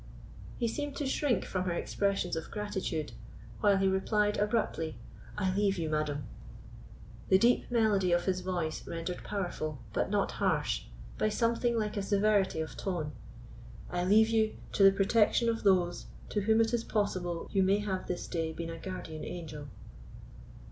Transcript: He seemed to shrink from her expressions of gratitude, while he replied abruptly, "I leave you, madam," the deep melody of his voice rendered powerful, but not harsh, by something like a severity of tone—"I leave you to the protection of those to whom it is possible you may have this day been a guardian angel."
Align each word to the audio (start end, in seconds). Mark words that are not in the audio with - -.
He 0.57 0.67
seemed 0.67 0.95
to 0.95 1.05
shrink 1.05 1.45
from 1.45 1.65
her 1.65 1.73
expressions 1.75 2.35
of 2.35 2.49
gratitude, 2.49 3.11
while 3.59 3.77
he 3.77 3.87
replied 3.87 4.35
abruptly, 4.39 4.97
"I 5.37 5.53
leave 5.55 5.77
you, 5.77 5.89
madam," 5.91 6.23
the 7.29 7.37
deep 7.37 7.69
melody 7.69 8.11
of 8.11 8.25
his 8.25 8.41
voice 8.41 8.87
rendered 8.87 9.23
powerful, 9.23 9.77
but 9.93 10.09
not 10.09 10.31
harsh, 10.31 10.85
by 11.19 11.29
something 11.29 11.77
like 11.77 11.97
a 11.97 12.01
severity 12.01 12.61
of 12.61 12.75
tone—"I 12.77 14.03
leave 14.03 14.29
you 14.29 14.55
to 14.71 14.81
the 14.81 14.91
protection 14.91 15.47
of 15.49 15.61
those 15.61 16.07
to 16.29 16.41
whom 16.41 16.61
it 16.61 16.73
is 16.73 16.83
possible 16.83 17.47
you 17.51 17.61
may 17.61 17.77
have 17.77 18.07
this 18.07 18.25
day 18.25 18.53
been 18.53 18.71
a 18.71 18.79
guardian 18.79 19.23
angel." 19.23 19.67